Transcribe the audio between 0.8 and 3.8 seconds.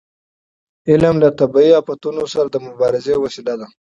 علم له طبیعي افتونو سره د مبارزې وسیله ده.